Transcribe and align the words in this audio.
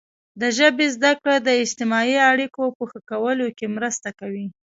د 0.41 0.43
ژبې 0.57 0.87
زده 0.95 1.11
کړه 1.21 1.35
د 1.41 1.49
اجتماعي 1.63 2.17
اړیکو 2.31 2.63
په 2.77 2.83
ښه 2.89 2.99
کولو 3.11 3.47
کې 3.57 3.73
مرسته 3.75 4.09
کوي. 4.19 4.47